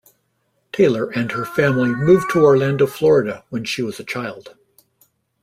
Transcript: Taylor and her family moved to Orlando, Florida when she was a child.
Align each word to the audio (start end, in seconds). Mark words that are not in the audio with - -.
Taylor 0.71 1.11
and 1.11 1.31
her 1.33 1.45
family 1.45 1.93
moved 1.93 2.31
to 2.31 2.39
Orlando, 2.43 2.87
Florida 2.87 3.43
when 3.51 3.65
she 3.65 3.83
was 3.83 3.99
a 3.99 4.03
child. 4.03 4.55